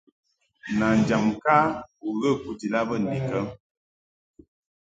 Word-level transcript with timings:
Nanjam 0.77 1.23
ŋka 1.31 1.57
u 2.07 2.09
ghə 2.19 2.31
kujid 2.41 2.73
a 2.79 2.81
bə 2.87 2.95
ndikə? 3.03 3.39